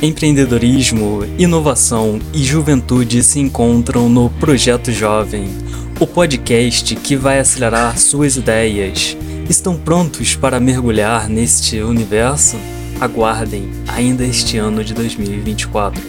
[0.00, 5.48] Empreendedorismo, inovação e juventude se encontram no Projeto Jovem,
[5.98, 9.16] o podcast que vai acelerar suas ideias.
[9.50, 12.56] Estão prontos para mergulhar neste universo?
[13.00, 16.00] Aguardem ainda este ano de 2024.